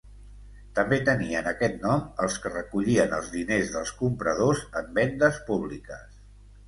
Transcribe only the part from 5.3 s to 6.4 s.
públiques.